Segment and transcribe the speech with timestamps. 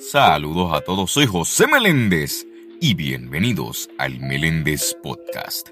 [0.00, 2.46] Saludos a todos, soy José Meléndez
[2.80, 5.68] y bienvenidos al Meléndez Podcast.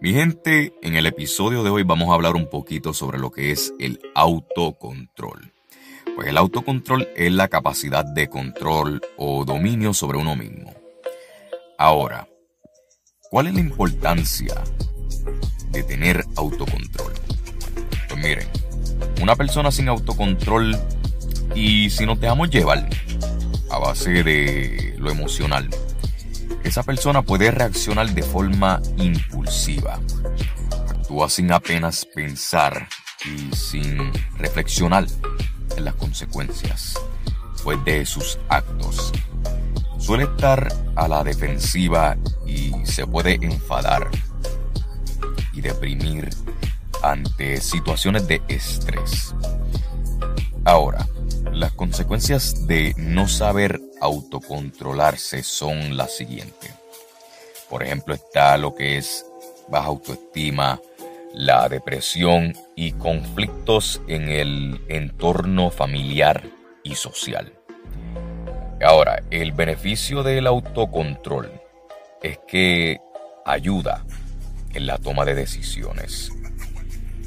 [0.00, 3.52] Mi gente, en el episodio de hoy vamos a hablar un poquito sobre lo que
[3.52, 5.52] es el autocontrol.
[6.16, 10.74] Pues el autocontrol es la capacidad de control o dominio sobre uno mismo.
[11.78, 12.28] Ahora,
[13.30, 14.54] ¿cuál es la importancia
[15.70, 17.12] de tener autocontrol?
[18.08, 18.48] Pues miren,
[19.22, 20.76] una persona sin autocontrol
[21.54, 22.88] y si nos dejamos llevar
[23.74, 25.68] a base de lo emocional,
[26.62, 29.98] esa persona puede reaccionar de forma impulsiva.
[30.88, 32.88] Actúa sin apenas pensar
[33.24, 35.06] y sin reflexionar
[35.76, 36.94] en las consecuencias
[37.64, 39.12] pues, de sus actos.
[39.98, 44.08] Suele estar a la defensiva y se puede enfadar
[45.52, 46.30] y deprimir
[47.02, 49.34] ante situaciones de estrés.
[50.64, 51.08] Ahora,
[51.54, 56.72] las consecuencias de no saber autocontrolarse son las siguientes.
[57.70, 59.24] Por ejemplo, está lo que es
[59.68, 60.80] baja autoestima,
[61.32, 66.42] la depresión y conflictos en el entorno familiar
[66.82, 67.52] y social.
[68.84, 71.52] Ahora, el beneficio del autocontrol
[72.20, 72.98] es que
[73.46, 74.04] ayuda
[74.74, 76.32] en la toma de decisiones.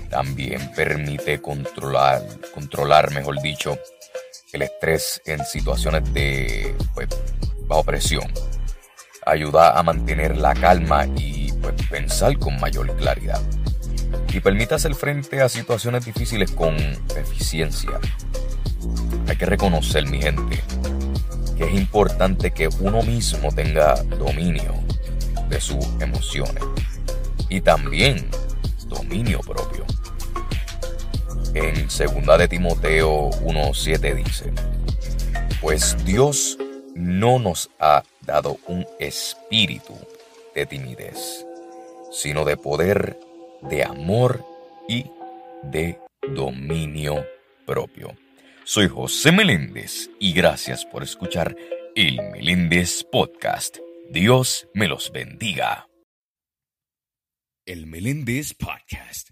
[0.09, 2.21] También permite controlar,
[2.53, 3.77] controlar, mejor dicho,
[4.57, 7.07] el estrés en situaciones de pues,
[7.67, 8.25] bajo presión.
[9.25, 13.41] Ayuda a mantener la calma y pues, pensar con mayor claridad.
[14.33, 16.75] Y permite hacer frente a situaciones difíciles con
[17.15, 17.99] eficiencia.
[19.27, 20.61] Hay que reconocer, mi gente,
[21.57, 24.73] que es importante que uno mismo tenga dominio
[25.49, 26.63] de sus emociones
[27.49, 28.29] y también
[28.87, 29.76] dominio propio.
[31.59, 34.53] En 2 de Timoteo 1.7 dice,
[35.59, 36.55] pues Dios
[36.93, 39.97] no nos ha dado un espíritu
[40.53, 41.47] de timidez,
[42.11, 43.17] sino de poder,
[43.63, 44.45] de amor
[44.87, 45.09] y
[45.63, 45.99] de
[46.35, 47.25] dominio
[47.65, 48.15] propio.
[48.63, 51.57] Soy José Meléndez y gracias por escuchar
[51.95, 53.77] el Meléndez Podcast.
[54.11, 55.87] Dios me los bendiga.
[57.65, 59.31] El Meléndez Podcast,